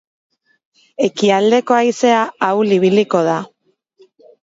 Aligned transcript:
Ekialdeko 1.09 1.77
haizea 1.81 2.25
ahul 2.51 2.75
ibiliko 2.81 3.25
da. 3.33 3.41